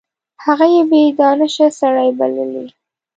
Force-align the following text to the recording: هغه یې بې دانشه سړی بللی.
هغه 0.43 0.65
یې 0.73 0.81
بې 0.89 1.01
دانشه 1.19 1.67
سړی 1.79 2.09
بللی. 2.17 2.65